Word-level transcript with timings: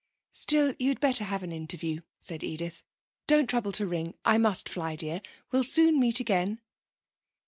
'Still, 0.31 0.73
you'd 0.79 0.99
better 0.99 1.23
have 1.23 1.43
an 1.43 1.51
interview,' 1.51 2.01
said 2.19 2.43
Edith. 2.43 2.81
'Don't 3.27 3.47
trouble 3.47 3.71
to 3.73 3.85
ring. 3.85 4.15
I 4.25 4.39
must 4.39 4.67
fly, 4.67 4.95
dear. 4.95 5.21
We'll 5.51 5.63
soon 5.63 5.99
meet 5.99 6.19
again.' 6.19 6.59